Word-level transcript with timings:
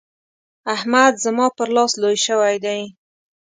احمد 0.75 1.13
زما 1.25 1.47
پر 1.57 1.67
لاس 1.75 1.91
لوی 2.01 2.17
شوی 2.25 2.55
دی. 2.65 2.81